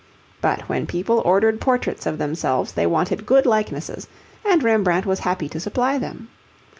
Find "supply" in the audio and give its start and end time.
5.59-5.99